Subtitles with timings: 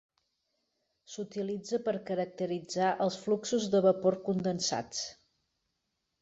[1.15, 5.05] S'utilitza per caracteritzar els fluxos de vapor condensats.